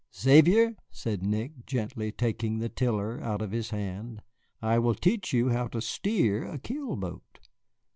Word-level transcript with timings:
"Xavier," 0.19 0.75
said 0.89 1.21
Nick, 1.21 1.67
gently 1.67 2.11
taking 2.11 2.57
the 2.57 2.69
tiller 2.69 3.21
out 3.21 3.39
of 3.39 3.51
his 3.51 3.69
hand, 3.69 4.23
"I 4.59 4.79
will 4.79 4.95
teach 4.95 5.31
you 5.31 5.49
how 5.49 5.67
to 5.67 5.79
steer 5.79 6.43
a 6.43 6.57
keel 6.57 6.95
boat." 6.95 7.37